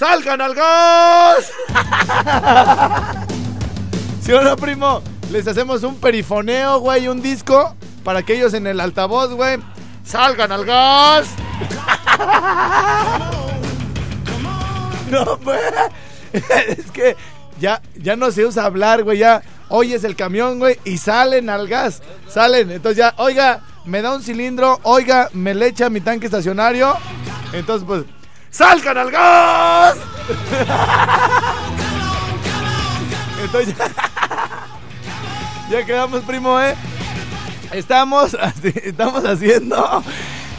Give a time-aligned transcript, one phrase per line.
[0.00, 1.52] ¡Salgan al gas!
[4.22, 5.02] ¿Sí o no, primo?
[5.30, 9.58] Les hacemos un perifoneo, güey, un disco para que ellos en el altavoz, güey,
[10.02, 11.28] salgan al gas.
[15.10, 15.60] No, pues.
[16.68, 17.16] Es que
[17.58, 19.18] ya, ya no se usa hablar, güey.
[19.18, 22.00] Ya oyes el camión, güey, y salen al gas.
[22.28, 22.70] Salen.
[22.70, 24.78] Entonces ya, oiga, me da un cilindro.
[24.84, 26.96] Oiga, me le echa mi tanque estacionario.
[27.52, 28.04] Entonces, pues,
[28.50, 29.96] ¡salgan al gas!
[33.42, 33.74] Entonces
[35.70, 36.74] ya, quedamos, primo, ¿eh?
[37.72, 40.02] Estamos, estamos haciendo,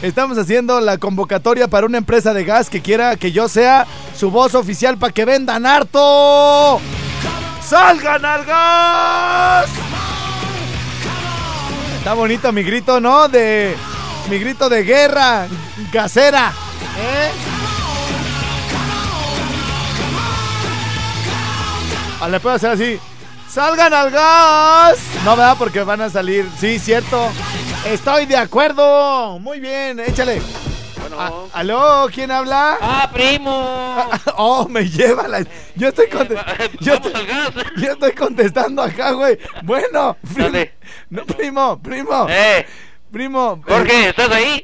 [0.00, 4.30] estamos haciendo la convocatoria para una empresa de gas que quiera que yo sea su
[4.30, 6.80] voz oficial para que vendan harto.
[7.62, 9.66] ¡Salgan al gas!
[11.98, 13.28] Está bonito mi grito, ¿no?
[13.28, 13.76] De
[14.28, 15.46] mi grito de guerra
[15.92, 16.52] gasera,
[16.98, 17.30] ¿eh?
[22.22, 22.98] Ah, le puedo hacer así.
[23.48, 24.98] ¡Salgan al gas!
[25.24, 25.56] No, ¿verdad?
[25.58, 26.48] Porque van a salir.
[26.58, 27.28] Sí, cierto.
[27.84, 29.38] Estoy de acuerdo.
[29.40, 30.40] Muy bien, échale.
[31.18, 32.06] Ah, ¿Aló?
[32.14, 32.78] ¿Quién habla?
[32.80, 34.08] ¡Ah, primo!
[34.36, 35.44] Oh, me lleva la.
[35.76, 36.36] Yo estoy, conte-
[36.80, 37.50] yo estoy- al gas.
[37.76, 39.38] yo estoy contestando acá, güey.
[39.64, 40.48] Bueno, primo.
[40.50, 40.74] Dale.
[41.10, 42.26] No, primo, primo.
[42.30, 42.66] ¡Eh!
[43.10, 43.60] Primo.
[43.66, 44.62] Jorge, ¿estás ahí?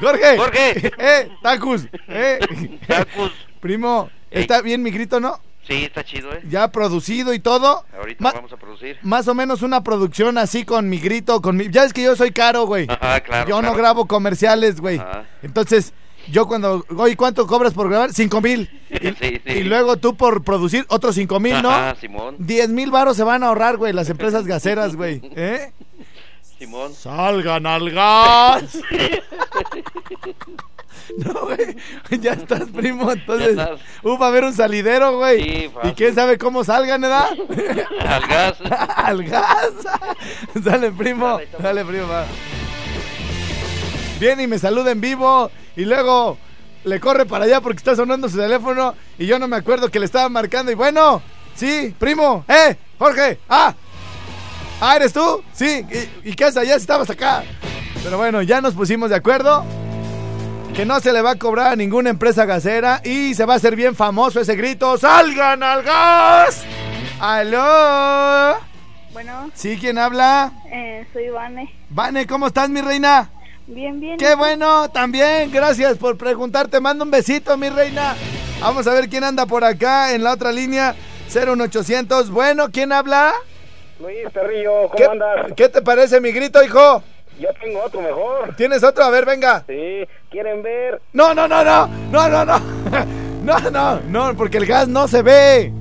[0.00, 0.36] Jorge.
[0.38, 0.92] Jorge.
[0.98, 1.82] Eh, Tacus.
[2.08, 2.38] Eh.
[2.86, 3.32] Tacus.
[3.60, 5.38] Primo, ¿está bien mi grito, no?
[5.70, 6.42] Sí, está chido, ¿eh?
[6.48, 7.84] Ya producido y todo.
[7.96, 8.98] Ahorita Ma- vamos a producir.
[9.02, 11.70] Más o menos una producción así con mi grito, con mi...
[11.70, 12.86] Ya es que yo soy caro, güey.
[12.90, 13.48] Ajá, claro.
[13.48, 14.98] yo no grabo comerciales, güey.
[14.98, 15.26] Ajá.
[15.42, 15.92] Entonces,
[16.28, 16.84] yo cuando...
[16.96, 18.12] Oye, ¿cuánto cobras por grabar?
[18.12, 18.68] Cinco mil.
[18.90, 19.52] Y, Sí, sí.
[19.52, 21.70] y luego tú por producir otros cinco mil, ¿no?
[21.70, 22.34] Ajá, Simón.
[22.40, 25.20] Diez mil varos se van a ahorrar, güey, las empresas gaseras, güey.
[25.36, 25.72] ¿Eh?
[26.58, 26.92] Simón.
[26.94, 28.76] Salgan al gas.
[31.24, 31.76] No, güey.
[32.20, 33.10] Ya estás, primo.
[33.12, 33.80] Entonces, Ya estás.
[34.02, 35.42] uh, va a haber un salidero, güey.
[35.42, 37.28] Sí, y quién sabe cómo salgan, ¿verdad?
[38.06, 38.56] Al gas.
[38.96, 39.72] al gas.
[40.64, 41.26] Sale, primo.
[41.38, 41.48] Dale.
[41.58, 42.08] Dale, primo.
[42.08, 42.24] va.
[44.18, 45.50] Viene y me saluda en vivo.
[45.76, 46.36] Y luego
[46.84, 48.94] le corre para allá porque está sonando su teléfono.
[49.18, 50.70] Y yo no me acuerdo que le estaba marcando.
[50.72, 51.22] Y bueno,
[51.54, 52.44] sí, primo.
[52.48, 52.76] ¡Eh!
[52.98, 53.38] Jorge.
[53.48, 53.74] ¡Ah!
[54.80, 55.42] Ah, ¿eres tú?
[55.52, 55.84] Sí.
[56.24, 57.44] ¿Y, y qué haces allá si estabas acá?
[58.02, 59.64] Pero bueno, ya nos pusimos de acuerdo.
[60.80, 63.02] Que no se le va a cobrar a ninguna empresa gasera.
[63.04, 64.96] Y se va a hacer bien famoso ese grito.
[64.96, 66.64] ¡Salgan al gas!
[67.20, 68.56] ¡Aló!
[69.12, 69.76] Bueno, ¿Sí?
[69.78, 70.50] ¿Quién habla?
[70.72, 71.70] eh, soy Vane.
[71.90, 73.28] Vane, ¿cómo estás, mi reina?
[73.66, 74.16] Bien, bien.
[74.16, 76.68] Qué bueno, también, gracias por preguntar.
[76.68, 78.14] Te mando un besito, mi reina.
[78.62, 80.94] Vamos a ver quién anda por acá en la otra línea.
[81.28, 82.30] 01800.
[82.30, 83.34] Bueno, ¿quién habla?
[84.00, 85.52] Luis Perrillo, ¿cómo ¿Qué, andas?
[85.54, 87.02] ¿Qué te parece mi grito, hijo?
[87.38, 88.54] Yo tengo otro mejor.
[88.56, 89.02] ¿Tienes otro?
[89.02, 89.64] A ver, venga.
[89.66, 91.00] Sí, ¿quieren ver?
[91.12, 91.86] No, no, no, no.
[92.10, 92.60] No, no, no.
[93.40, 95.72] No, no, no, porque el gas no se ve.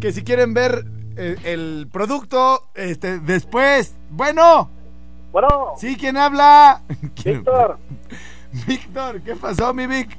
[0.00, 0.84] Que si quieren ver
[1.16, 3.94] eh, el producto, este, después.
[4.10, 4.68] Bueno,
[5.30, 5.96] Bueno, ¿sí?
[5.96, 6.82] ¿Quién habla?
[7.14, 7.78] ¿Quién- Víctor,
[8.66, 10.18] Víctor, ¿qué pasó, mi Vic?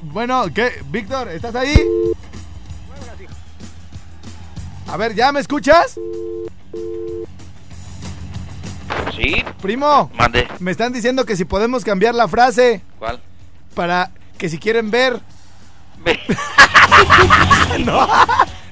[0.00, 0.70] Bueno, ¿qué?
[0.90, 1.76] Víctor, ¿estás ahí?
[4.88, 6.00] A ver, ¿ya me escuchas?
[9.16, 10.46] Sí, Primo, mande.
[10.60, 13.20] me están diciendo que si podemos cambiar la frase ¿Cuál?
[13.74, 15.20] para que si quieren ver.
[16.04, 16.18] Ve.
[17.84, 18.06] No,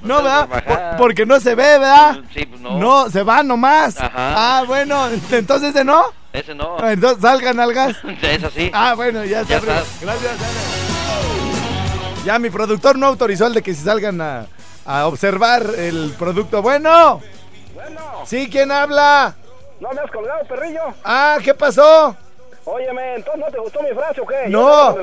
[0.02, 0.48] no, ¿verdad?
[0.48, 2.18] Por- porque no se ve, ¿verdad?
[2.34, 2.78] Sí, pues no.
[2.78, 3.98] No, se va nomás.
[4.00, 4.10] Ajá.
[4.58, 6.02] Ah, bueno, entonces ¿de no?
[6.32, 6.76] Ese no.
[6.86, 7.96] Entonces salgan al gas.
[8.22, 8.70] Es así.
[8.74, 9.54] Ah, bueno, ya está.
[9.54, 9.84] Ya estás.
[10.00, 10.52] Gracias, dale.
[12.24, 14.46] Ya mi productor no autorizó el de que se salgan a,
[14.84, 16.60] a observar el producto.
[16.62, 17.20] Bueno,
[17.74, 19.34] bueno, sí, ¿quién habla?
[19.80, 20.82] No me has colgado, Perrillo.
[21.04, 22.16] Ah, ¿qué pasó?
[22.64, 24.36] Óyeme, entonces no te gustó mi frase o qué?
[24.44, 24.94] ¿Ya No,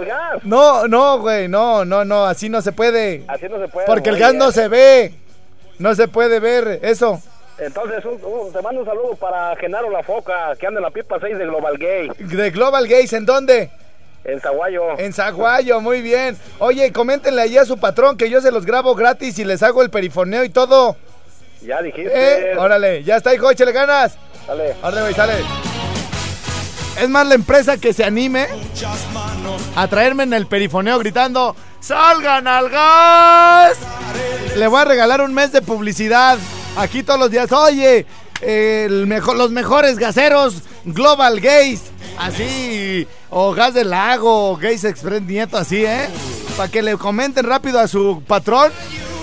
[0.44, 3.24] no, no, güey, no, no, no, así no se puede.
[3.27, 3.88] Así no se puede.
[3.88, 5.13] Porque el gas no se ve.
[5.80, 7.19] No se puede ver eso.
[7.57, 10.92] Entonces, un- un- te mando un saludo para Genaro La Foca, que anda en la
[10.92, 13.71] pipa 6 de Global Gay, De Global Gays, ¿en dónde?
[14.25, 14.98] en Zaguayo.
[15.00, 16.36] En Zaguayo, muy bien.
[16.60, 19.81] Oye, coméntenle ahí a su patrón que yo se los grabo gratis y les hago
[19.83, 20.95] el perifoneo y todo.
[21.62, 22.51] Ya dijiste.
[22.54, 22.57] ¿Eh?
[22.57, 24.18] Órale, ya está, hijo, échale ganas.
[24.47, 24.75] Dale.
[24.81, 25.44] Órale, güey, sale.
[27.00, 28.47] Es más la empresa que se anime
[29.75, 33.77] a traerme en el perifoneo gritando ¡Salgan al gas!
[34.56, 36.38] Le voy a regalar un mes de publicidad
[36.77, 37.51] aquí todos los días.
[37.51, 38.06] Oye,
[38.42, 41.81] el mejor, los mejores gaseros Global Gays,
[42.18, 46.07] así, o Gas del Lago, o Gays Express Nieto, así, ¿eh?
[46.56, 48.71] Para que le comenten rápido a su patrón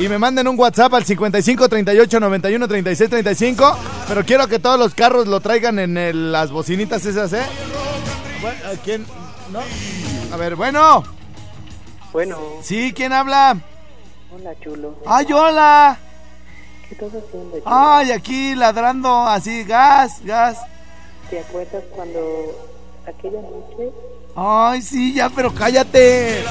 [0.04, 3.76] y me manden un WhatsApp al 55 38 91 36 35.
[4.08, 7.44] Pero quiero que todos los carros lo traigan en el- las bocinitas esas, ¿eh?
[8.40, 9.06] Bueno, ¿a ¿Quién?
[9.52, 9.60] ¿No?
[10.34, 11.04] A ver, bueno.
[12.12, 13.56] Bueno, Sí, ¿quién habla?
[14.34, 14.96] hola chulo.
[15.06, 15.98] ¡Ay, hola!
[16.88, 17.62] ¿Qué estás haciendo, chulo?
[17.66, 20.58] ¡Ay, aquí ladrando así, gas, gas!
[21.30, 22.20] ¿Te acuerdas cuando
[23.06, 23.92] aquella noche?
[24.36, 26.44] ¡Ay, sí, ya, pero cállate!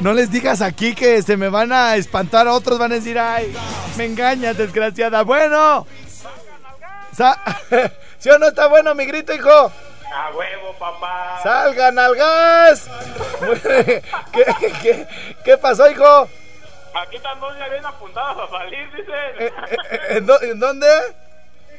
[0.00, 3.54] No les digas aquí que se me van a espantar, otros van a decir, ¡ay,
[3.96, 5.22] me engañas, desgraciada!
[5.22, 5.86] ¡Bueno!
[8.18, 9.50] ¿Sí o no está bueno mi grito, hijo?
[9.50, 11.40] A huevo, papá.
[11.42, 12.88] ¡Salgan al gas!
[14.32, 14.46] ¿Qué,
[14.82, 15.06] qué,
[15.44, 16.28] qué pasó, hijo?
[16.94, 19.14] Aquí están dos ya bien apuntados a salir, Eh, dicen.
[19.38, 19.52] eh,
[19.90, 20.86] eh, ¿En, dó- en dónde?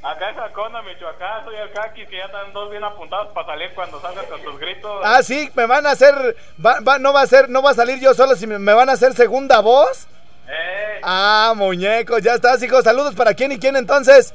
[0.03, 3.71] Acá en Jacona, Michoacán, soy el Kaki, que ya están dos bien apuntados para salir
[3.75, 5.01] cuando salgas con tus gritos.
[5.03, 7.75] Ah, sí, me van a hacer, va- va- no va a ser, no va a
[7.75, 10.07] salir yo solo, si me, me van a hacer segunda voz.
[10.47, 12.81] Eh, Ah, muñecos, ya estás, hijo.
[12.81, 14.33] Saludos para quién y quién entonces.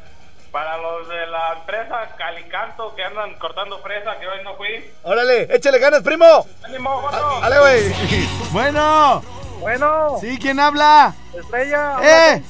[0.53, 4.85] para los de la empresa Calicanto que andan cortando fresa, que hoy no fui.
[5.03, 6.47] Órale, échale ganas, primo.
[6.63, 7.41] ¡Ánimo, Joto!
[7.41, 7.93] Dale, güey.
[8.53, 9.23] Bueno,
[9.61, 11.15] Bueno, sí, ¿quién habla?
[11.35, 12.43] Estrella, ¡Eh!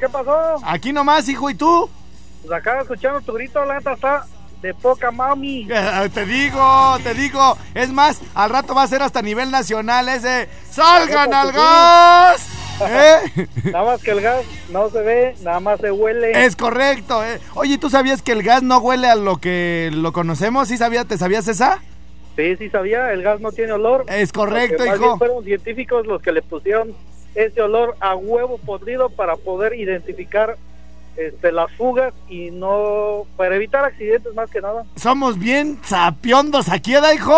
[0.00, 0.56] ¿qué pasó?
[0.64, 1.90] Aquí nomás, hijo, ¿y tú?
[2.42, 4.26] Pues acá escuchando tu grito, la neta está
[4.60, 5.66] de poca mami.
[6.14, 7.56] Te digo, te digo.
[7.74, 10.48] Es más, al rato va a ser hasta nivel nacional ese.
[10.70, 12.48] ¡Salgan al gas!
[12.88, 13.46] ¿Eh?
[13.72, 16.44] Nada más que el gas no se ve, nada más se huele.
[16.44, 17.24] Es correcto.
[17.24, 17.38] eh.
[17.54, 20.68] Oye, ¿tú sabías que el gas no huele a lo que lo conocemos?
[20.68, 21.06] ¿Sí sabías?
[21.06, 21.80] ¿Te sabías esa?
[22.36, 24.04] Sí, sí sabía, el gas no tiene olor.
[24.08, 24.98] Es correcto, hijo.
[24.98, 26.94] bien fueron científicos los que le pusieron
[27.34, 30.56] ese olor a huevo podrido para poder identificar
[31.16, 34.84] este, las fugas y no para evitar accidentes más que nada.
[34.96, 37.34] Somos bien sapiondos aquí, ¿eh, hijo?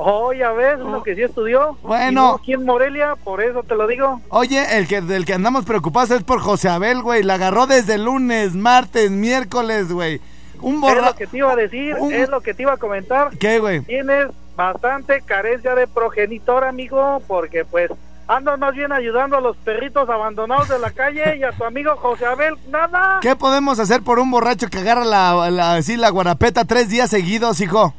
[0.00, 1.76] Oh, ya ves, uno que sí estudió.
[1.82, 2.36] Bueno.
[2.40, 4.20] Aquí en Morelia, por eso te lo digo.
[4.28, 7.24] Oye, el que del que andamos preocupados es por José Abel, güey.
[7.24, 10.20] La agarró desde lunes, martes, miércoles, güey.
[10.60, 11.06] Un Es borra...
[11.06, 13.30] lo que te iba a decir, Un- es lo que te iba a comentar.
[13.38, 13.80] ¿Qué, güey?
[13.80, 17.90] Tienes bastante carencia de progenitor, amigo, porque pues
[18.28, 21.96] andas más bien ayudando a los perritos abandonados de la calle y a tu amigo
[21.96, 23.18] José Abel, nada.
[23.20, 27.10] ¿Qué podemos hacer por un borracho que agarra la, la, así, la guarapeta tres días
[27.10, 27.94] seguidos, hijo?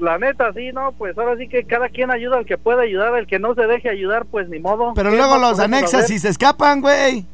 [0.00, 3.14] La neta, sí, no, pues ahora sí que cada quien ayuda al que puede ayudar,
[3.18, 4.92] el que no se deje ayudar, pues ni modo.
[4.94, 7.26] Pero ¿Qué luego los anexas y se escapan, güey.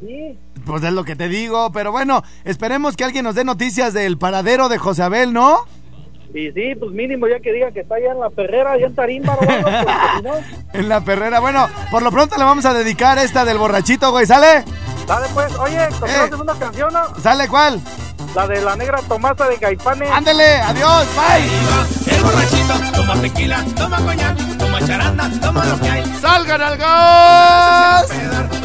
[0.00, 1.72] Sí, Pues es lo que te digo.
[1.72, 5.60] Pero bueno, esperemos que alguien nos dé noticias del paradero de José Abel, ¿no?
[6.34, 8.94] Y sí, pues mínimo ya que diga que está allá en la perrera, allá en
[8.94, 9.36] Tarimba,
[10.22, 10.30] no,
[10.72, 11.40] En la perrera.
[11.40, 14.26] Bueno, por lo pronto le vamos a dedicar esta del borrachito, güey.
[14.26, 14.64] ¿Sale?
[15.06, 16.34] dale pues, oye, ¿conoces Eh.
[16.40, 17.00] una canción, no?
[17.20, 17.80] ¿Sale cuál?
[18.34, 20.06] La de la negra Tomasa de Gaipane.
[20.08, 22.14] Ándele, adiós, bye.
[22.14, 26.04] El borrachito toma tequila, toma coñac, toma charanda, toma lo que hay.
[26.20, 28.06] ¡Salgan al gas!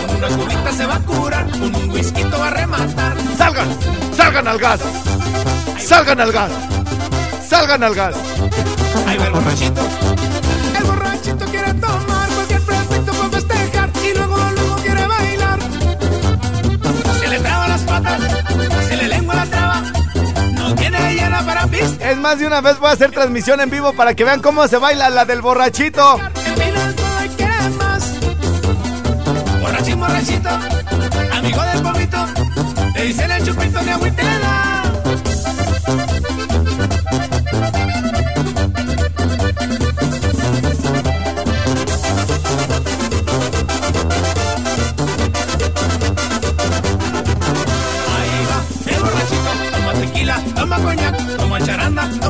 [0.05, 3.13] Con una cubita se va a curar, con un whisky va a rematar.
[3.38, 3.67] ¡Salgan!
[4.15, 4.81] ¡Salgan al gas!
[5.79, 6.51] ¡Salgan al gas!
[7.47, 8.15] ¡Salgan al gas!
[9.07, 9.81] Ahí va el borrachito.
[10.77, 15.59] El borrachito quiere tomar cualquier pretexto para festejar y luego, luego quiere bailar.
[17.19, 18.21] Se le traba las patas,
[18.87, 19.83] se le lengua la traba,
[20.53, 22.09] no tiene llena para pista.
[22.09, 24.67] Es más de una vez voy a hacer transmisión en vivo para que vean cómo
[24.67, 26.19] se baila la del borrachito.
[29.61, 30.49] Borrachín, borrachito,
[31.31, 32.25] amigo del polvito,
[32.95, 34.75] le dicen el chupito de agüita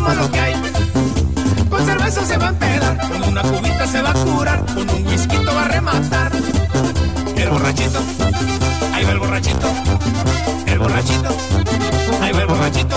[0.06, 0.54] toma lo que hay.
[1.70, 5.08] Con cerveza se va a empedar, con una cubita se va a curar, con un
[5.08, 6.32] whisky va a rematar.
[7.36, 8.00] El borrachito,
[8.94, 9.68] ahí va el borrachito,
[10.68, 11.30] el borrachito,
[12.22, 12.96] ahí va el borrachito.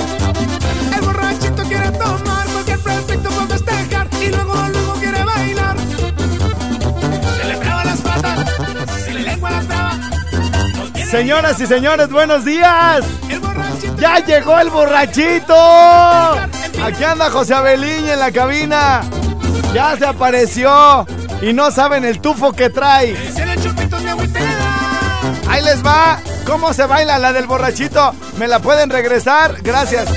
[0.95, 5.77] El borrachito quiere tomar cualquier pretexto para festejar y luego luego quiere bailar.
[7.41, 8.39] Se le traba las patas,
[9.05, 9.99] se le lengua las traba.
[11.11, 13.05] Señoras y señores, buenos días.
[13.99, 16.48] ¡Ya llegó el borrachito!
[16.89, 19.03] Aquí anda José Abeliña en la cabina.
[19.75, 21.07] Ya se apareció.
[21.43, 23.15] Y no saben el tufo que trae.
[25.47, 26.19] Ahí les va.
[26.47, 28.15] ¿Cómo se baila la del borrachito?
[28.39, 29.61] ¿Me la pueden regresar?
[29.61, 30.09] Gracias.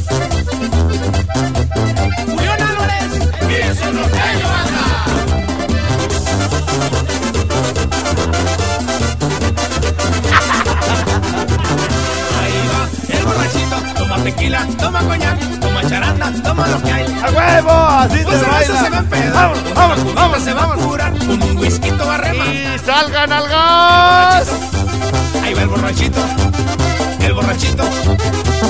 [16.51, 17.05] Toma lo que hay.
[17.23, 17.71] ¡A huevo!
[17.71, 18.97] Así se cerveza se va a baila.
[18.99, 22.53] empedar, se va a curar, con un whisky a rematar.
[22.53, 24.49] ¡Y salgan al gas!
[25.43, 26.19] Ahí va el borrachito,
[27.21, 27.83] el borrachito,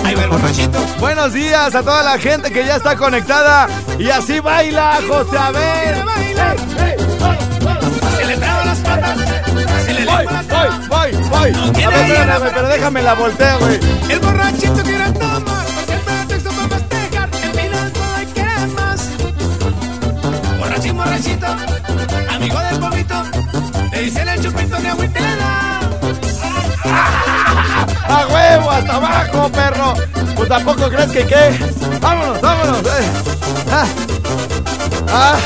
[0.05, 0.79] ahí va el borrachito.
[0.99, 3.67] Buenos días a toda la gente que ya está conectada.
[3.97, 6.03] Y así baila José Abel.
[6.05, 6.55] Baila.
[8.17, 9.17] Se le traba las patas,
[9.85, 11.83] se le Voy, voy, voy, voy.
[11.83, 13.79] A ver, espérame, pero déjame la volteo, güey.
[14.09, 14.83] El borrachito
[21.21, 23.13] Amigo del vómito,
[23.91, 25.79] le dicen el chupito de agüita le da.
[28.07, 28.71] ¡A huevo!
[28.71, 29.93] ¡Hasta abajo, perro!
[30.35, 31.59] Pues tampoco crees que qué.
[32.01, 32.79] ¡Vámonos, vámonos!
[32.79, 33.11] eh.
[33.71, 33.85] Ah.
[35.09, 35.37] Ah.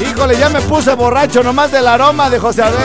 [0.00, 2.78] Híjole, ya me puse borracho nomás del aroma de José Abel.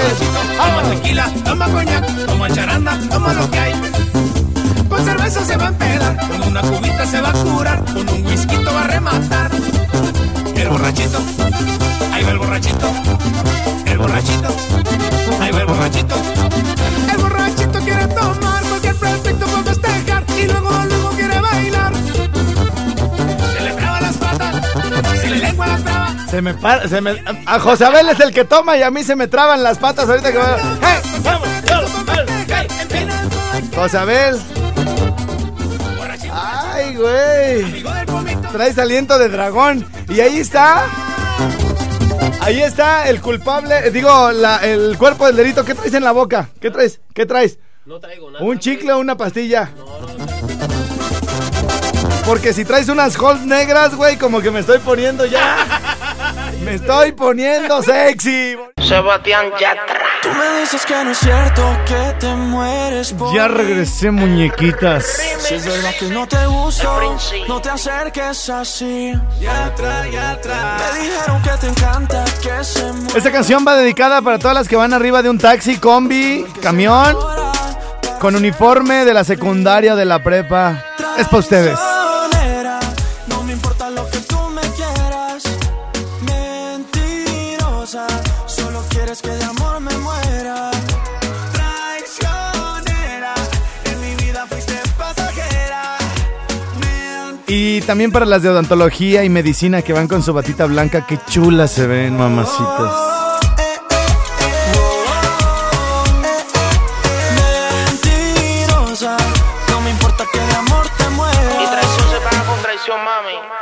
[0.57, 3.73] Toma tequila, toma coñac, toma charanda, toma lo que hay.
[4.89, 8.25] Con cerveza se va a empedar, con una cubita se va a curar, con un
[8.25, 9.51] whisky va a rematar.
[10.63, 11.19] El borrachito,
[12.13, 12.93] ahí va el borrachito,
[13.85, 14.47] el borrachito,
[15.41, 16.15] ahí va el borrachito.
[17.11, 21.93] El borrachito quiere tomar cualquier pretexto para festejar y luego, luego quiere bailar.
[23.57, 24.55] Se le traba las patas,
[25.19, 26.15] se le lengua la traba.
[26.29, 27.21] Se me para, se me...
[27.45, 30.07] A José Abel es el que toma y a mí se me traban las patas
[30.07, 30.39] ahorita que...
[30.39, 31.21] ¡Hey!
[31.25, 31.47] ¡Vamos!
[33.75, 34.41] José Abel.
[36.31, 37.82] ¡Ay, güey!
[38.53, 39.85] Traes aliento de dragón.
[40.09, 40.85] Y ahí está.
[42.39, 43.87] Ahí está el culpable.
[43.87, 45.65] eh, Digo, la- el cuerpo del delito.
[45.65, 46.49] ¿Qué traes en la boca?
[46.61, 47.01] ¿Qué traes?
[47.15, 47.57] ¿Qué traes?
[47.85, 48.45] No traigo nada.
[48.45, 49.69] ¿Un chicle o una pastilla?
[52.25, 55.57] Porque si traes unas Halls negras, güey, como que me estoy poniendo ya.
[56.63, 58.55] Me estoy poniendo sexy.
[58.83, 59.99] Sebastián Yatra.
[60.21, 65.05] Tú me dices que no es cierto que te mueres por Ya regresé, muñequitas.
[65.39, 69.13] Si es verdad que no te gusto, no te acerques así.
[69.39, 70.81] Ya atrás, ya atrás.
[70.93, 73.17] Me dijeron que te encanta que se muera.
[73.17, 77.17] Esta canción va dedicada para todas las que van arriba de un taxi, combi, camión,
[78.19, 80.85] con uniforme de la secundaria de la prepa.
[81.17, 81.79] Es para ustedes.
[97.65, 101.17] Y también para las de odontología y medicina que van con su batita blanca, qué
[101.29, 103.22] chulas se ven, mamacitas.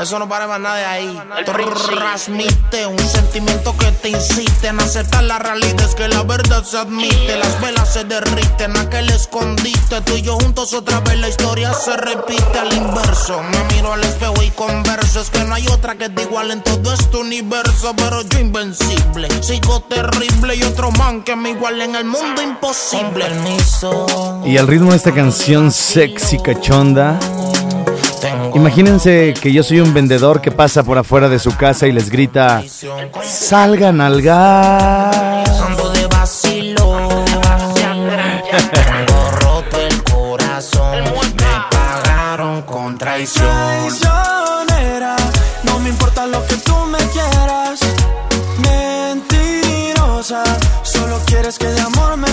[0.01, 1.21] Eso no para más nada de ahí.
[1.45, 5.79] Transmite un sentimiento que te incite en aceptar la realidad.
[5.81, 7.35] Es que la verdad se admite.
[7.37, 10.01] Las velas se derriten, aquel escondite.
[10.01, 13.43] Tú y yo juntos otra vez la historia se repite al inverso.
[13.43, 15.21] Me miro al espejo y converso.
[15.21, 17.93] Es que no hay otra que te igual en todo este universo.
[17.95, 20.55] Pero yo invencible, sigo terrible.
[20.55, 23.25] Y otro man que me iguale en el mundo imposible.
[23.25, 24.41] Permiso.
[24.45, 27.19] Y al ritmo de esta canción sexy cachonda,
[28.21, 31.91] Tengo imagínense que yo soy un vendedor que pasa por afuera de su casa y
[31.91, 32.63] les grita,
[33.23, 35.49] salgan al gas.
[35.61, 37.25] Ando de vacilo.
[38.71, 41.03] Tengo roto el corazón.
[41.03, 41.11] Me
[41.71, 43.47] pagaron con traición.
[43.47, 45.15] Traicionera,
[45.63, 47.79] no me importa lo que tú me quieras.
[48.59, 50.43] Mentirosa,
[50.83, 52.30] solo quieres que de amor me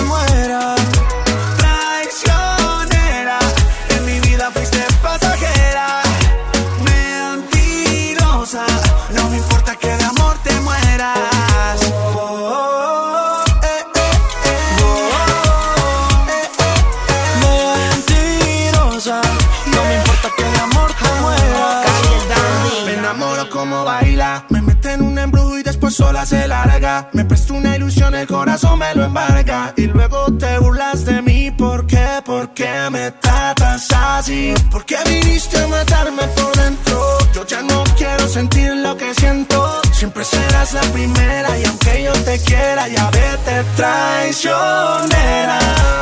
[23.09, 24.45] enamoro como baila.
[24.49, 27.09] Me mete en un embrujo y después sola se larga.
[27.13, 29.73] Me presta una ilusión, el corazón me lo embarga.
[29.77, 31.49] Y luego te burlas de mí.
[31.51, 32.21] ¿Por qué?
[32.23, 34.53] ¿Por qué me tratas así?
[34.69, 37.17] ¿Por qué viniste a matarme por dentro?
[37.33, 39.81] Yo ya no quiero sentir lo que siento.
[39.91, 45.59] Siempre serás la primera y aunque yo te quiera ya vete traicionera.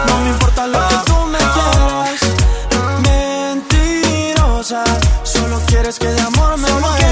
[0.07, 1.06] No me importa lo que
[5.67, 7.06] quieres que de amor me Solo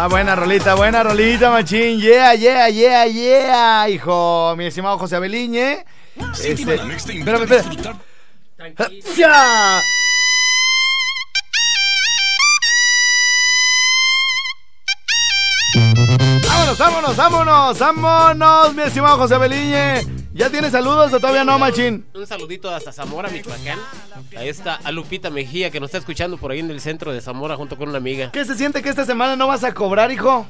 [0.00, 1.98] Ah, buena rolita, buena rolita, machín.
[2.00, 4.54] Yeah, yeah, yeah, yeah, hijo.
[4.56, 5.84] Mi estimado José Abeliñe.
[6.38, 7.98] Este, espérame, espérame.
[9.16, 9.82] ¡Ya!
[16.46, 20.17] Vámonos, vámonos, vámonos, vámonos, mi estimado José Abeliñe.
[20.38, 22.06] ¿Ya tienes saludos o todavía no, machín?
[22.14, 23.76] Un saludito hasta Zamora, Michoacán.
[24.36, 27.20] Ahí está a Lupita Mejía que nos está escuchando por ahí en el centro de
[27.20, 28.30] Zamora junto con una amiga.
[28.30, 30.46] ¿Qué se siente que esta semana no vas a cobrar, hijo?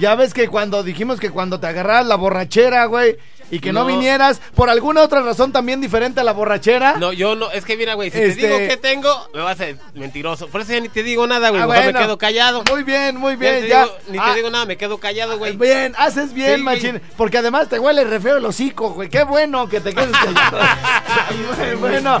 [0.00, 3.18] Ya ves que cuando dijimos que cuando te agarras la borrachera, güey,
[3.50, 3.80] y que no.
[3.80, 3.86] No.
[3.86, 6.96] vinieras, por alguna otra razón también diferente a la borrachera.
[6.98, 9.54] No, yo no, es que mira, güey, si Este- te digo que tengo, me vas
[9.60, 10.48] a ser mentiroso.
[10.48, 11.92] Por eso ya ni te digo nada, güey, Ah, bueno.
[11.92, 12.62] me quedo callado.
[12.70, 13.82] Muy bien, muy Ya bien, te ya.
[13.84, 15.56] digo- ni Ah, te digo nada, me quedo callado, güey.
[15.56, 16.76] Bien, haces bien, Sí, güey.
[16.76, 17.00] machín.
[17.16, 19.08] Porque además te huele re feo el hocico, güey.
[19.08, 20.58] Qué bueno que te quedes callado.
[21.80, 22.16] Bueno.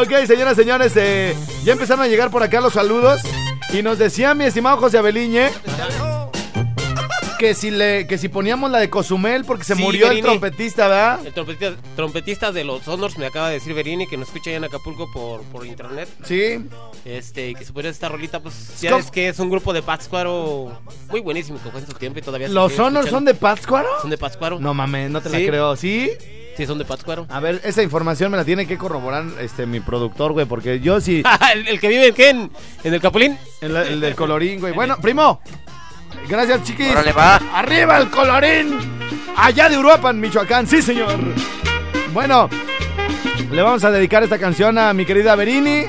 [0.00, 3.20] Ok, señoras, señores, eh, ya empezaron a llegar por acá los saludos.
[3.72, 5.50] Y nos decía mi estimado José Abeliñe
[7.42, 10.86] que si le, que si poníamos la de Cozumel porque se Sí, murió el trompetista,
[10.86, 11.26] ¿verdad?
[11.26, 14.58] El trompetista, trompetista de los Honors me acaba de decir Berini que nos escucha allá
[14.58, 16.08] en Acapulco por, por internet.
[16.24, 16.64] Sí.
[17.04, 19.82] Este, y que se pudiera esta rolita, pues ya ves que es un grupo de
[19.82, 23.88] Pátzcuaro muy buenísimo que fue en su tiempo y todavía ¿Los Honors son de Pátzcuaro?
[24.00, 24.60] Son de Pátzcuaro.
[24.60, 25.40] No mames, no te Sí.
[25.42, 25.74] la creo.
[25.76, 26.10] ¿Sí?
[26.56, 27.26] Sí, son de Pátzcuaro.
[27.28, 31.00] A ver, esa información me la tiene que corroborar este mi productor, güey, porque yo
[31.00, 31.24] sí.
[31.54, 32.28] ¿El, el que vive en qué?
[32.30, 32.50] ¿En,
[32.84, 33.36] en el Capulín?
[33.60, 34.72] El, el del colorín, güey.
[34.72, 35.40] Bueno, primo.
[36.28, 36.90] Gracias, chiquis.
[36.90, 37.36] Órale, va.
[37.54, 38.78] ¡Arriba el colorín!
[39.36, 40.66] Allá de Uruapan, Michoacán.
[40.66, 41.18] Sí, señor.
[42.12, 42.48] Bueno,
[43.50, 45.84] le vamos a dedicar esta canción a mi querida Berini,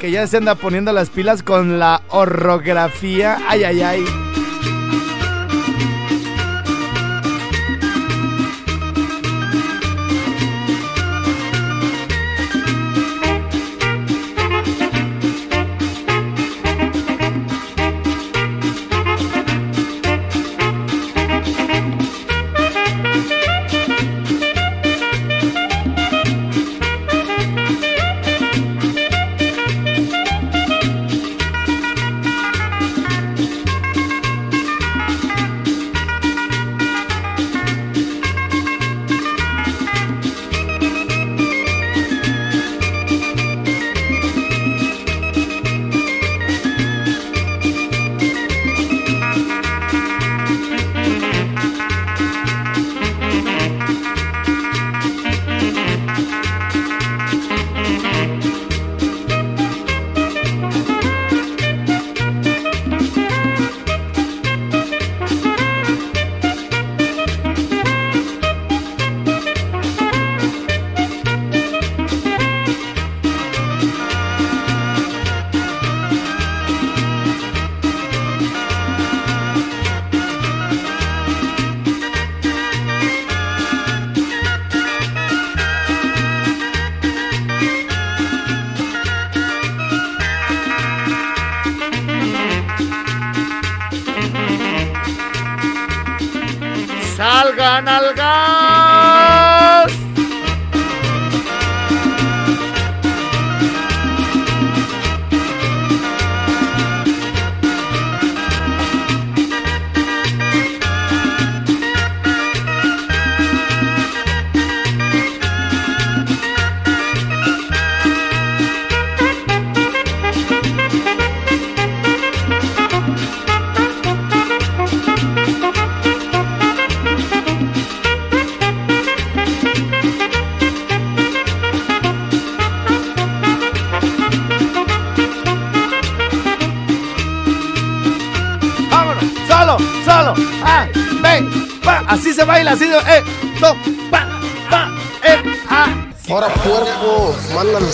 [0.00, 3.38] que ya se anda poniendo las pilas con la orografía.
[3.48, 4.27] Ay, ay, ay.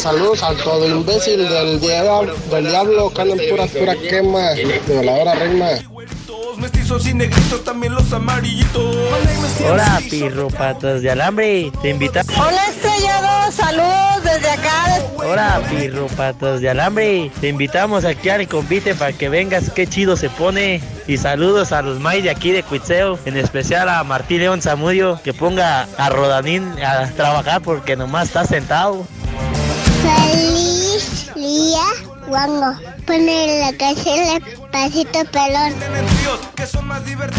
[0.04, 5.12] Saludos al todo imbécil del diablo, del diablo que andan pura, pura quema de la
[5.12, 5.78] hora reina.
[6.26, 8.94] Todos mestizos y negritos, también los amarillitos.
[9.66, 12.36] Hola, pirro patas de alambre, te invitamos.
[12.36, 15.00] Hola, estrellado, saludos desde acá.
[15.16, 20.18] Hola, pirro patas de alambre, te invitamos aquí al convite para que vengas, qué chido
[20.18, 20.82] se pone.
[21.06, 25.18] Y saludos a los May de aquí de Cuitzeo, en especial a Martín León Zamudio,
[25.24, 29.06] que ponga a Rodanín a trabajar porque nomás está sentado.
[30.04, 31.84] Feliz día,
[32.28, 32.78] Wango.
[33.06, 35.72] Pone la canción pasito pelón.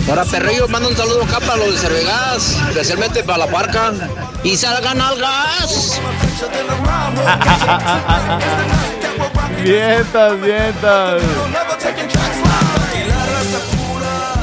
[0.08, 3.94] Ahora perrillo, manda un saludo acá para los de Cervegas, especialmente para la parca.
[4.44, 6.00] Y salgan al gas.
[9.64, 11.24] Vientos, vientos.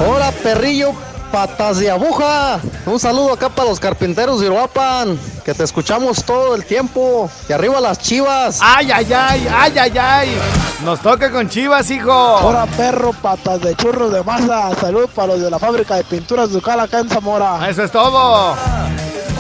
[0.07, 0.95] Hola perrillo,
[1.33, 2.61] patas de aguja.
[2.87, 7.29] Un saludo acá para los carpinteros de Uruapan, que te escuchamos todo el tiempo.
[7.49, 8.61] Y arriba las chivas.
[8.63, 10.39] Ay, ay, ay, ay, ay, ay.
[10.85, 12.13] Nos toca con chivas, hijo.
[12.13, 14.75] Hola perro, patas de churros de masa.
[14.79, 17.69] Salud para los de la fábrica de pinturas Ducal acá en Zamora.
[17.69, 18.55] Eso es todo.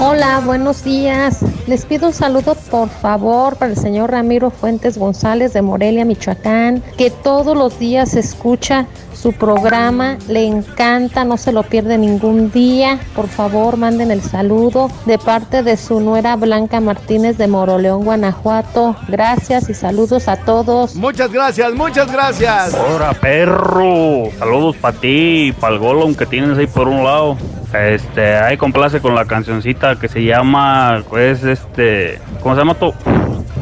[0.01, 1.41] Hola, buenos días.
[1.67, 6.83] Les pido un saludo, por favor, para el señor Ramiro Fuentes González de Morelia, Michoacán,
[6.97, 8.87] que todos los días escucha
[9.23, 12.99] su programa, le encanta, no se lo pierde ningún día.
[13.15, 18.97] Por favor, manden el saludo de parte de su nuera Blanca Martínez de Moroleón, Guanajuato.
[19.07, 20.97] Gracias y saludos a todos.
[20.97, 22.75] Muchas gracias, muchas gracias.
[22.75, 24.25] Hola, perro.
[24.37, 27.37] Saludos para ti y para el Golem que tienes ahí por un lado.
[27.73, 32.93] Este, ahí complace con la cancioncita que se llama, pues, este, ¿cómo se llama tú?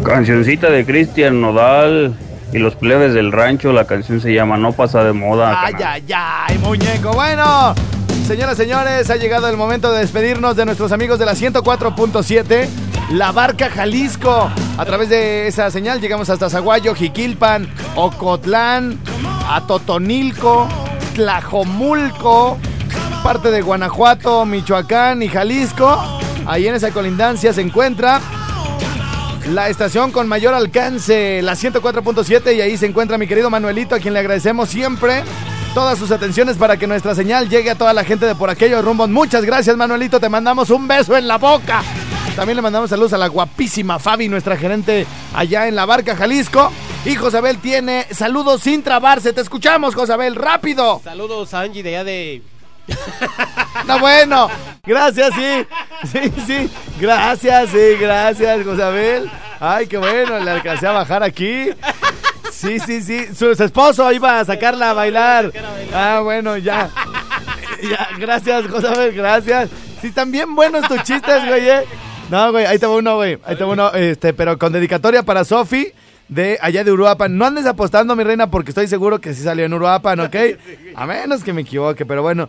[0.05, 2.17] Cancioncita de Cristian Nodal
[2.53, 3.73] y los plebes del rancho.
[3.73, 5.63] La canción se llama No pasa de moda.
[5.65, 7.13] Ay, ay, ay, muñeco.
[7.13, 7.75] Bueno,
[8.27, 12.69] señoras, señores, ha llegado el momento de despedirnos de nuestros amigos de la 104.7.
[13.13, 14.51] La Barca Jalisco.
[14.79, 18.99] A través de esa señal llegamos hasta Zaguayo, Jiquilpan, Ocotlán,
[19.49, 20.69] Atotonilco,
[21.15, 22.57] Tlajomulco,
[23.25, 26.21] parte de Guanajuato, Michoacán y Jalisco.
[26.47, 28.21] Ahí en esa colindancia se encuentra
[29.49, 33.99] la estación con mayor alcance, la 104.7, y ahí se encuentra mi querido Manuelito, a
[33.99, 35.23] quien le agradecemos siempre
[35.75, 38.85] todas sus atenciones para que nuestra señal llegue a toda la gente de por aquellos
[38.85, 39.09] rumbos.
[39.09, 41.83] Muchas gracias, Manuelito, te mandamos un beso en la boca.
[42.37, 46.71] También le mandamos saludos a la guapísima Fabi, nuestra gerente allá en la barca Jalisco.
[47.05, 49.33] Y Josabel tiene saludos sin trabarse.
[49.33, 51.01] Te escuchamos, Josabel, rápido.
[51.03, 52.43] Saludos a Angie de allá de.
[53.87, 54.49] No, bueno,
[54.85, 55.67] gracias, sí.
[56.11, 56.71] Sí, sí.
[57.01, 59.31] Gracias, sí, gracias, Josabel.
[59.59, 61.71] Ay, qué bueno, le alcancé a bajar aquí.
[62.51, 63.35] Sí, sí, sí.
[63.35, 65.53] Su, esposo iba a sacarla a bailar.
[65.95, 66.91] Ah, bueno, ya.
[67.83, 69.71] Ya, gracias, Josabel, gracias.
[70.01, 71.85] Sí, están bien buenos tus chistes, güey, eh.
[72.31, 73.39] No, güey, ahí te va uno, güey.
[73.45, 75.93] Ahí te va uno, este, pero con dedicatoria para Sofi
[76.31, 77.37] de allá de Uruapan.
[77.37, 80.37] No andes apostando, mi reina, porque estoy seguro que sí salió en Uruapan, ¿ok?
[80.95, 82.49] A menos que me equivoque, pero bueno.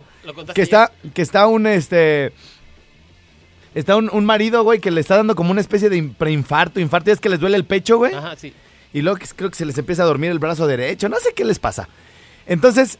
[0.54, 2.32] Que está, que está un, este...
[3.74, 7.10] Está un, un marido, güey, que le está dando como una especie de preinfarto, infarto,
[7.10, 8.14] y es que les duele el pecho, güey.
[8.14, 8.52] Ajá, sí.
[8.92, 11.32] Y luego que creo que se les empieza a dormir el brazo derecho, no sé
[11.34, 11.88] qué les pasa.
[12.46, 12.98] Entonces,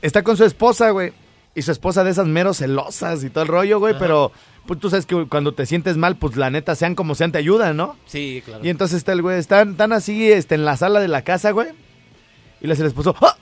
[0.00, 1.12] está con su esposa, güey.
[1.54, 4.30] Y su esposa de esas meros celosas y todo el rollo, güey, pero
[4.68, 7.38] pues tú sabes que cuando te sientes mal, pues la neta, sean como sean, te
[7.38, 7.96] ayudan, ¿no?
[8.06, 8.62] Sí, claro.
[8.64, 11.50] Y entonces está el güey, están, están así este, en la sala de la casa,
[11.52, 11.68] güey.
[12.60, 13.36] Y le hace el esposo, ¡ah!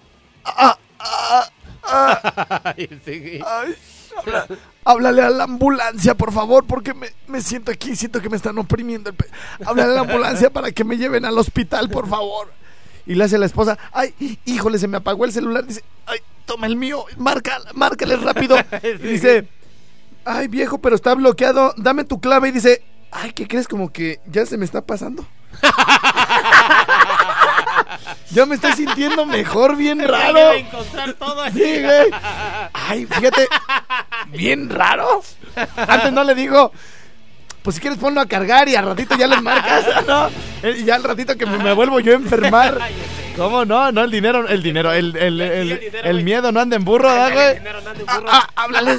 [0.44, 0.78] ¡ah!
[1.00, 1.50] ¡ah!
[1.82, 2.60] ¡ah!
[2.76, 3.40] Ay, sí.
[3.44, 3.74] Ay,
[4.16, 4.46] habla-
[4.84, 8.56] háblale a la ambulancia, por favor, porque me, me siento aquí, siento que me están
[8.58, 9.10] oprimiendo.
[9.10, 9.26] El pe-
[9.66, 12.52] háblale a la ambulancia para que me lleven al hospital, por favor.
[13.04, 15.66] Y le hace la esposa, ay, híjole, se me apagó el celular.
[15.66, 18.56] Dice, ay, toma el mío, marca, márcale rápido.
[18.82, 19.48] Y dice,
[20.26, 22.48] ay, viejo, pero está bloqueado, dame tu clave.
[22.48, 23.68] Y dice, ay, ¿qué crees?
[23.68, 25.24] Como que ya se me está pasando.
[28.30, 30.38] ya me estoy sintiendo mejor, bien raro.
[30.38, 31.58] Iba a encontrar todo así.
[31.58, 32.10] Sí, güey.
[32.72, 33.48] Ay, fíjate,
[34.28, 35.22] bien raro.
[35.76, 36.72] Antes no le digo,
[37.66, 40.28] pues si quieres ponlo a cargar y al ratito ya les marcas, ¿no?
[40.62, 42.78] Eh, Y ya al ratito que me, me vuelvo yo a enfermar.
[43.36, 43.90] ¿Cómo no?
[43.90, 47.32] No, el dinero, el dinero, el, el, el, el miedo no anda en burro, ¿verdad,
[47.32, 47.74] güey?
[48.06, 48.98] Ah, ah, háblale,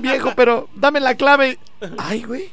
[0.00, 1.58] viejo, pero dame la clave.
[1.98, 2.48] Ay, güey.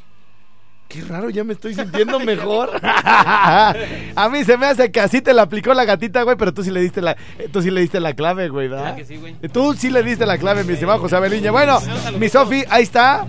[0.88, 2.70] Qué raro, ya me estoy sintiendo mejor.
[2.82, 6.64] A mí se me hace que así te la aplicó la gatita, güey, pero tú
[6.64, 7.16] sí le diste la,
[7.52, 8.94] tú sí le diste la clave, güey, ¿verdad?
[8.94, 9.34] Claro que sí, güey.
[9.52, 11.52] Tú sí le diste la clave, mi estimado José Abeliña.
[11.52, 11.80] Bueno,
[12.18, 13.26] mi Sofi, ahí está.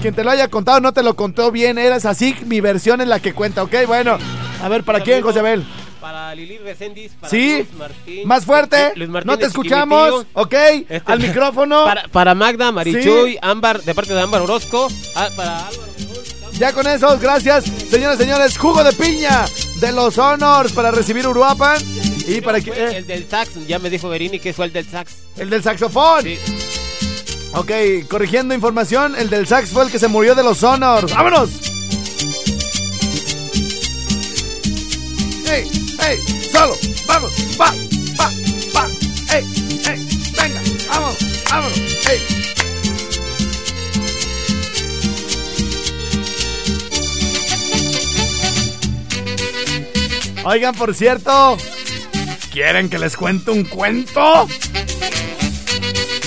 [0.00, 3.08] Quien te lo haya contado no te lo contó bien, eras así, mi versión es
[3.08, 3.74] la que cuenta, ¿ok?
[3.86, 4.16] Bueno,
[4.62, 5.64] a ver, ¿para quién, José Abel?
[6.00, 8.28] Para Lili Recendis, para Sí, Luis Martín.
[8.28, 10.26] más fuerte, Luis no Martínez te y escuchamos.
[10.34, 10.54] ¿ok?
[10.54, 11.84] Este- Al micrófono.
[11.84, 14.86] Para, para Magda, Marichuy, Ámbar, de parte de Ámbar Orozco.
[15.16, 15.82] Ah, para Álvaro
[16.52, 17.64] Ya con esos, gracias.
[17.90, 19.44] Señores, señores, jugo de piña
[19.80, 21.82] de los Honors para recibir Uruapan.
[22.28, 22.70] Y para que...
[22.70, 25.16] eh, El del sax, ya me dijo Verini que fue el del sax.
[25.36, 26.24] el del saxofón.
[27.52, 27.70] Ok,
[28.08, 31.12] corrigiendo información, el del sax fue el que se murió de los Honors.
[31.14, 31.50] ¡Vámonos!
[35.50, 35.64] ¡Ey,
[36.06, 36.18] ey!
[36.52, 36.74] ¡Solo!
[37.06, 37.32] ¡Vamos!
[37.60, 37.74] ¡Va!
[38.20, 38.30] ¡Va!
[38.76, 38.86] ¡Va!
[39.34, 39.44] ¡Ey!
[39.88, 40.32] ¡Ey!
[40.36, 40.60] ¡Venga!
[40.88, 41.16] ¡Vámonos!
[41.50, 41.78] ¡Vámonos!
[41.78, 42.38] ¡Ey!
[50.44, 51.58] Oigan, por cierto,
[52.50, 54.48] ¿quieren que les cuente un cuento?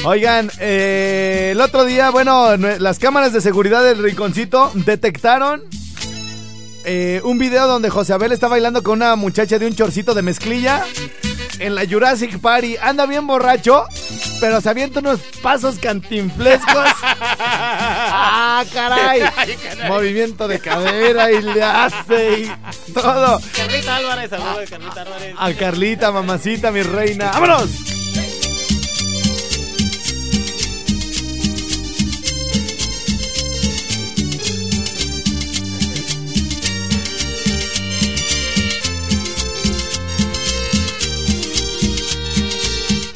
[0.03, 5.63] Oigan, eh, el otro día, bueno, las cámaras de seguridad del rinconcito detectaron
[6.85, 10.23] eh, un video donde José Abel está bailando con una muchacha de un chorcito de
[10.23, 10.83] mezclilla
[11.59, 12.77] en la Jurassic Party.
[12.81, 13.85] Anda bien borracho,
[14.39, 16.89] pero se avienta unos pasos cantinflescos.
[17.39, 19.21] ¡Ah, caray!
[19.37, 19.87] Ay, caray.
[19.87, 22.51] Movimiento de cadera y le hace y
[22.91, 23.39] todo.
[23.55, 25.35] Carlita Álvarez, saludos de Carlita Álvarez.
[25.37, 27.31] A Carlita, mamacita, mi reina.
[27.31, 28.00] ¡Vámonos!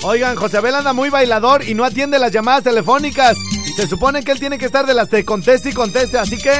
[0.08, 3.36] Oigan, José Abel anda muy bailador y no atiende las llamadas telefónicas.
[3.76, 6.54] Se supone que él tiene que estar de las de conteste y conteste, así que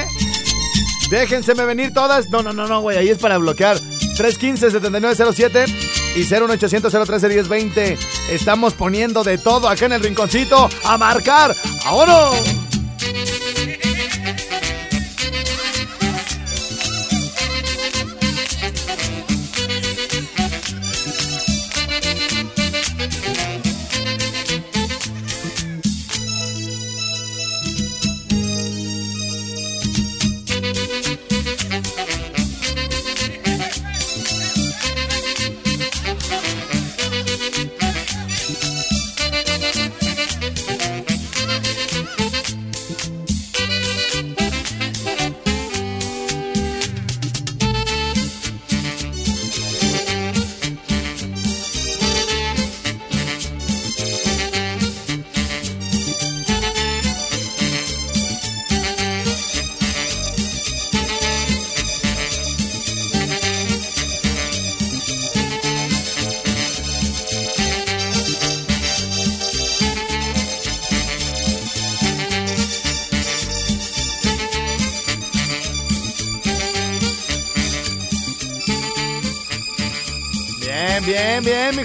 [1.12, 2.28] déjenseme venir todas.
[2.32, 3.78] No, no, no, no, güey, ahí es para bloquear.
[4.18, 5.68] 315-7907
[6.16, 7.98] y 01800-013-1020.
[8.32, 11.56] Estamos poniendo de todo acá en el rinconcito a marcar.
[11.86, 12.32] ¡Ahora!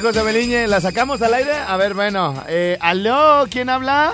[0.01, 0.67] José Beliñe.
[0.67, 1.53] ¿La sacamos al aire?
[1.55, 2.43] A ver, bueno.
[2.49, 3.47] Eh, ¿Aló?
[3.51, 4.13] ¿Quién habla?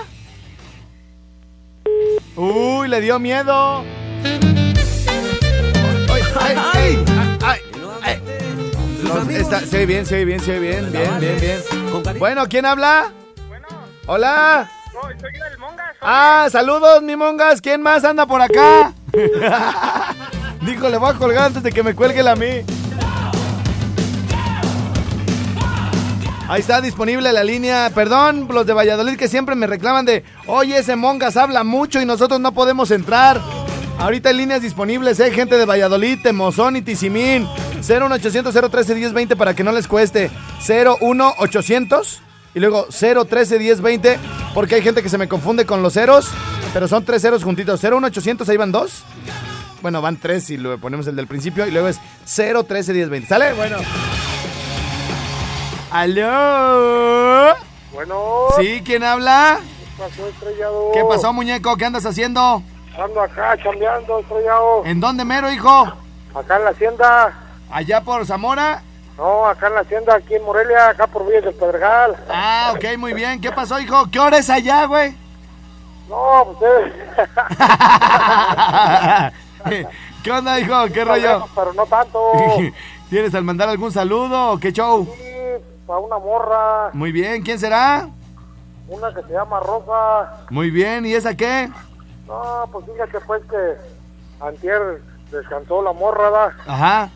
[2.35, 3.83] Uy, le dio miedo.
[6.09, 7.05] Ay, ay, ay,
[7.45, 7.59] ay,
[8.03, 8.21] ay.
[9.03, 12.19] Los- está- se oye bien, se oye bien, se oye bien, bien, bien, bien.
[12.19, 13.11] Bueno, ¿quién habla?
[14.05, 14.69] Hola.
[16.01, 17.61] Ah, saludos, mi mongas.
[17.61, 18.93] ¿Quién más anda por acá?
[20.61, 22.63] Dijo, le voy a colgar antes de que me cuelgue la a mí.
[26.49, 27.89] Ahí está disponible la línea.
[27.93, 32.05] Perdón, los de Valladolid que siempre me reclaman de, oye, ese Mongas habla mucho y
[32.05, 33.41] nosotros no podemos entrar.
[33.99, 37.47] Ahorita hay líneas disponibles, eh, gente de Valladolid, Temozón y Tizimín.
[37.77, 40.31] 01800 013 1020 para que no les cueste.
[40.65, 42.21] 01800
[42.55, 44.19] y luego 013 1020
[44.53, 46.29] porque hay gente que se me confunde con los ceros,
[46.73, 47.83] pero son tres ceros juntitos.
[47.83, 49.03] 01800 ahí van dos.
[49.81, 53.27] Bueno, van tres y le ponemos el del principio y luego es 013 1020.
[53.27, 53.53] ¿Sale?
[53.53, 53.77] Bueno.
[55.91, 57.55] ¿Aló?
[57.93, 58.47] Bueno.
[58.57, 58.81] ¿Sí?
[58.85, 59.59] ¿Quién habla?
[59.95, 60.91] ¿Qué pasó, estrellado?
[60.93, 61.77] ¿Qué pasó, muñeco?
[61.77, 62.61] ¿Qué andas haciendo?
[63.01, 64.85] Ando acá chambeando, estrellado.
[64.85, 65.93] ¿En dónde mero, hijo?
[66.35, 67.33] Acá en la hacienda.
[67.71, 68.81] ¿Allá por Zamora?
[69.17, 72.15] No, acá en la hacienda, aquí en Morelia, acá por Villas del Pedregal.
[72.29, 73.39] Ah, ok, muy bien.
[73.39, 74.09] ¿Qué pasó, hijo?
[74.11, 75.15] ¿Qué hora es allá, güey?
[76.09, 76.93] No, pues eh.
[80.23, 80.85] ¿Qué onda, hijo?
[80.93, 81.47] ¿Qué rollo?
[81.55, 82.31] Pero no tanto.
[83.09, 85.07] ¿Tienes al mandar algún saludo o qué show?
[85.87, 88.09] Para una morra, Muy bien, ¿quién será?
[88.89, 90.45] una que se llama Rosa.
[90.49, 91.69] Muy bien, ¿y esa qué?
[92.27, 93.75] No, pues fíjate pues que
[94.45, 96.55] antier descansó la morra, ¿da?
[96.67, 97.09] Ajá.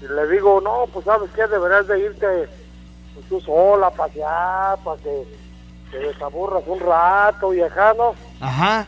[0.00, 2.48] Y le digo, no, pues sabes qué, deberías de irte
[3.14, 5.26] pues, tú sola a pasear para que
[5.90, 8.14] te desaburras un rato y acá, ¿no?
[8.40, 8.86] Ajá.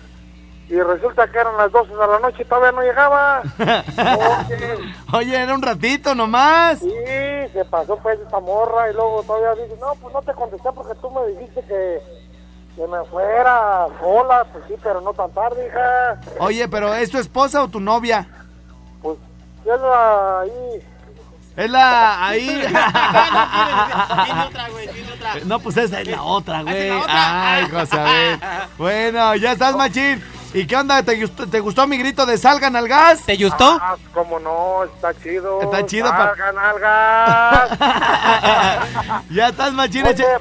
[0.71, 3.43] Y resulta que eran las 12 de la noche y todavía no llegaba.
[5.13, 6.79] Oye, era un ratito nomás.
[6.79, 6.89] Sí,
[7.53, 10.95] se pasó pues esta morra y luego todavía dice, no, pues no te contesté porque
[11.01, 12.01] tú me dijiste que,
[12.77, 16.21] que me fuera sola, pues sí, pero no tan tarde, hija.
[16.39, 18.29] Oye, pero ¿es tu esposa o tu novia?
[19.03, 19.19] Pues,
[19.65, 20.83] ¿qué es la ahí?
[21.57, 22.47] Es la ahí.
[24.25, 25.35] Tiene otra, güey, tiene otra.
[25.47, 26.93] No, pues esa es la otra, güey.
[27.09, 28.41] Ay, José Abel.
[28.79, 30.23] Bueno, ya estás, machín.
[30.53, 31.01] ¿Y qué onda?
[31.05, 33.23] ¿Te gustó, te gustó mi grito de salgan al gas?
[33.25, 33.79] ¿Te gustó?
[33.81, 35.61] Ah, cómo no, está chido.
[35.63, 37.79] Está chido pa- Salgan al gas.
[39.31, 39.79] Ya estás, pon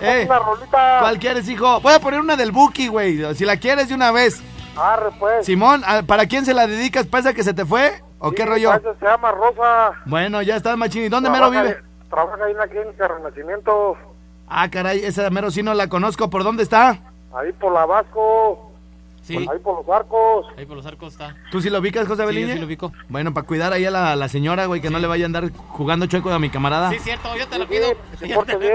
[0.02, 0.98] eh, una rolita.
[1.02, 1.80] ¿Cuál quieres, hijo?
[1.82, 3.36] Voy a poner una del Buki, güey.
[3.36, 4.41] Si la quieres de una vez.
[4.76, 5.45] Arre, pues.
[5.45, 7.06] Simón, ¿a- ¿para quién se la dedicas?
[7.06, 8.02] ¿Pasa que se te fue?
[8.17, 8.72] ¿O qué rollo?
[9.00, 9.91] se llama Rosa.
[10.06, 11.04] Bueno, ya estás, machín.
[11.04, 11.78] ¿Y dónde mero vive?
[12.10, 13.95] Trabaja ahí en la clínica Renacimiento.
[14.48, 16.30] Ah, caray, esa mero sí no la conozco.
[16.32, 16.98] ¿Por dónde está?
[17.36, 18.68] Ahí por la Vasco.
[19.30, 19.38] Sí.
[19.38, 20.48] Ahí por los arcos.
[20.58, 21.36] Ahí por los arcos está.
[21.52, 22.54] ¿Tú sí lo ubicas, José Sí, yo Beliña?
[22.56, 22.92] sí lo ubico.
[23.10, 25.52] Bueno, para cuidar ahí a la, la señora, güey, que no le vaya a andar
[25.70, 26.89] jugando chueco a mi camarada.
[26.89, 27.89] Sí, cierto, yo te lo pido.
[28.20, 28.74] Se porte bien.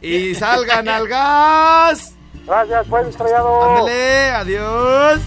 [0.00, 2.14] Y salgan al gas.
[2.46, 3.70] Gracias, pues, estrellado.
[3.70, 5.20] Ándale, adiós.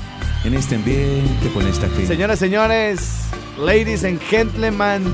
[0.46, 2.08] En este ambiente, con esta gente.
[2.08, 3.26] Señoras, señores,
[3.60, 5.14] ladies and gentlemen,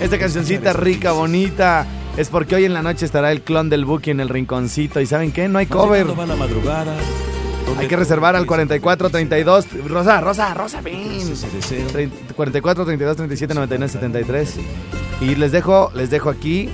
[0.00, 1.84] esta cancioncita rica, bonita,
[2.16, 5.00] es porque hoy en la noche estará el clon del Buki en el rinconcito.
[5.00, 5.48] ¿Y saben qué?
[5.48, 6.16] No hay cover.
[6.16, 6.94] Va la madrugada.
[7.78, 9.66] Hay que reservar al 4432.
[9.88, 11.32] Rosa, Rosa, Rosa, ven.
[12.36, 14.56] 44 32 37 99 73.
[15.22, 16.68] Y les dejo, les dejo aquí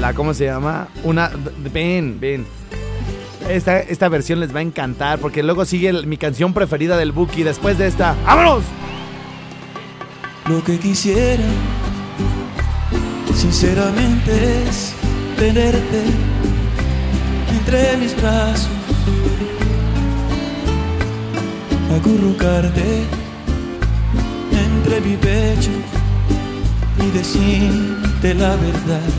[0.00, 0.88] la ¿cómo se llama?
[1.04, 1.30] Una
[1.72, 2.44] ven, ven.
[3.48, 7.12] Esta, esta versión les va a encantar porque luego sigue el- mi canción preferida del
[7.12, 8.14] Buki después de esta.
[8.24, 8.62] ¡Vámonos!
[10.48, 11.42] Lo que quisiera,
[13.34, 14.92] sinceramente, es
[15.38, 16.02] tenerte
[17.50, 18.68] entre mis brazos,
[21.96, 23.04] acurrucarte
[24.66, 25.70] entre mi pecho
[26.98, 29.10] y decirte la verdad.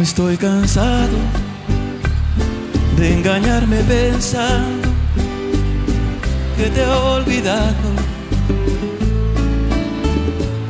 [0.00, 1.18] Estoy cansado
[2.96, 4.88] de engañarme pensando
[6.56, 7.88] que te he olvidado.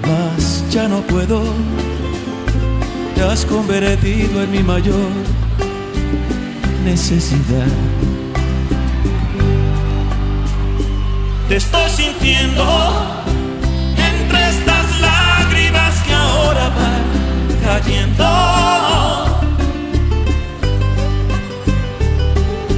[0.07, 1.43] Mas ya no puedo,
[3.19, 5.11] te has convertido en mi mayor
[6.85, 7.67] necesidad.
[11.49, 12.65] Te estoy sintiendo
[14.11, 17.05] entre estas lágrimas que ahora van
[17.65, 18.29] cayendo.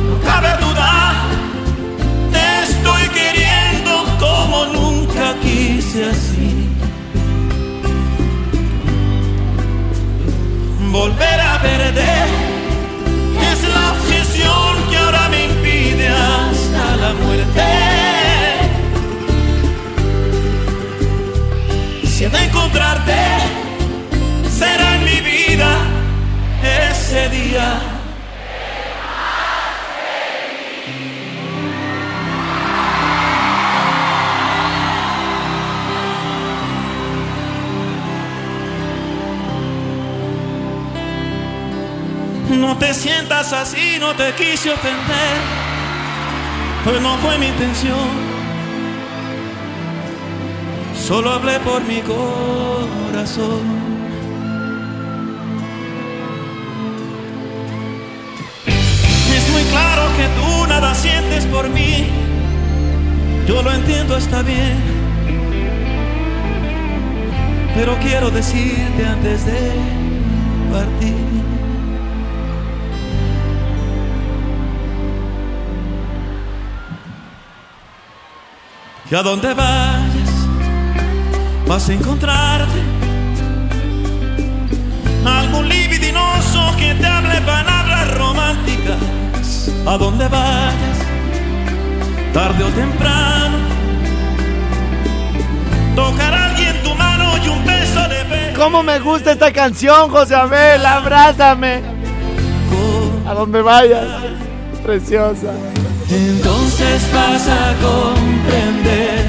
[0.08, 1.12] No cabe duda,
[2.32, 6.69] te estoy queriendo como nunca quise así.
[10.90, 12.04] Volver a verte
[13.52, 17.62] es la obsesión que ahora me impide hasta la muerte.
[22.06, 23.14] Si he encontrarte,
[24.50, 25.76] será en mi vida
[26.90, 27.99] ese día.
[42.80, 45.36] Te sientas así, no te quise ofender,
[46.82, 48.08] pues no fue mi intención.
[50.96, 53.60] Solo hablé por mi corazón.
[59.36, 62.08] Es muy claro que tú nada sientes por mí.
[63.46, 64.78] Yo lo entiendo, está bien.
[67.74, 69.72] Pero quiero decirte antes de
[70.72, 71.29] partir.
[79.10, 80.30] Que a donde vayas
[81.66, 82.80] vas a encontrarte
[85.26, 89.72] algún libidinoso que te hable palabras románticas.
[89.84, 90.98] A donde vayas,
[92.32, 93.58] tarde o temprano,
[95.96, 98.60] tocará alguien tu mano y un beso de beso.
[98.62, 100.86] ¿Cómo me gusta esta canción, José Abel?
[100.86, 101.82] Abrázame.
[103.26, 104.06] A donde vayas.
[104.84, 105.52] Preciosa.
[106.08, 107.74] Entonces vas a
[108.50, 109.24] comprender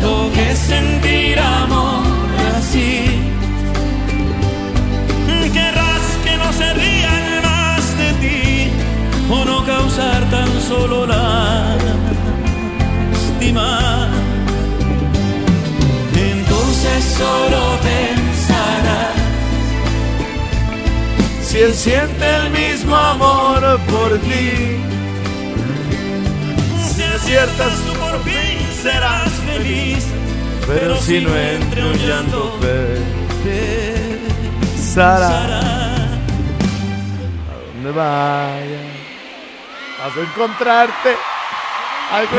[0.00, 2.04] lo que es sentir amor
[2.56, 3.20] así.
[5.52, 8.70] Querrás que no se rían más de ti
[9.30, 11.30] o no causar tan solo lástima.
[16.16, 19.16] Entonces solo pensarás
[21.42, 24.93] Si él siente el mismo amor por ti.
[27.24, 30.04] Si aciertas tú por fin serás feliz
[30.66, 32.60] Pero si no entre un llanto.
[34.92, 35.40] Sara.
[37.72, 38.82] donde vaya,
[39.98, 41.16] vas a encontrarte.
[42.12, 42.36] Algo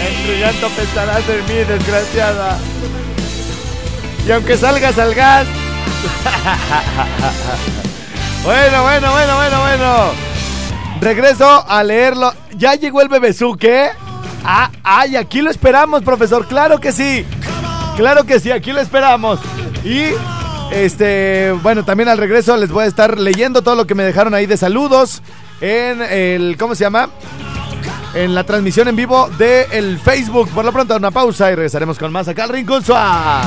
[0.00, 2.58] En tu llanto pensarás en mí, desgraciada.
[4.26, 5.46] Y aunque salgas al gas.
[8.44, 10.32] bueno, bueno, bueno, bueno, bueno.
[11.00, 12.32] Regreso a leerlo.
[12.56, 13.90] ¿Ya llegó el bebezuque?
[14.44, 16.46] Ah, ay, aquí lo esperamos, profesor.
[16.46, 17.24] Claro que sí.
[17.96, 19.40] Claro que sí, aquí lo esperamos.
[19.84, 20.12] Y
[20.72, 24.34] este, bueno, también al regreso les voy a estar leyendo todo lo que me dejaron
[24.34, 25.22] ahí de saludos
[25.60, 27.10] en el ¿cómo se llama?
[28.14, 30.48] En la transmisión en vivo de el Facebook.
[30.50, 33.46] Por lo pronto una pausa y regresaremos con más acá al Rincón Suave.